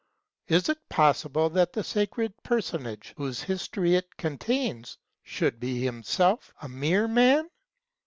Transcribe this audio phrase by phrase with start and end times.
[0.47, 6.67] Is it possible that the sacred personage, whose history it contains, should be himself a
[6.67, 7.47] mere man